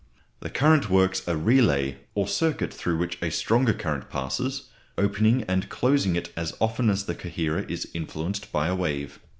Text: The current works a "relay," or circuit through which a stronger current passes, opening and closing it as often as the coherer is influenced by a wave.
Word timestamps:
The 0.39 0.49
current 0.49 0.89
works 0.89 1.21
a 1.27 1.37
"relay," 1.37 1.97
or 2.15 2.27
circuit 2.27 2.73
through 2.73 2.97
which 2.97 3.19
a 3.21 3.29
stronger 3.29 3.71
current 3.71 4.09
passes, 4.09 4.71
opening 4.97 5.43
and 5.43 5.69
closing 5.69 6.15
it 6.15 6.33
as 6.35 6.55
often 6.59 6.89
as 6.89 7.05
the 7.05 7.13
coherer 7.13 7.61
is 7.69 7.87
influenced 7.93 8.51
by 8.51 8.65
a 8.67 8.75
wave. 8.75 9.19